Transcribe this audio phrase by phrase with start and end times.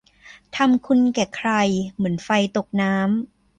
[0.55, 1.51] ทำคุณแก่ใคร
[1.95, 3.49] เหมือนไฟตกน้ำ